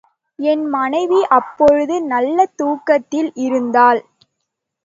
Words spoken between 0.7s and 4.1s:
மனைவி அப்போது நல்ல தூக்கத்தில் இருந்தாள்.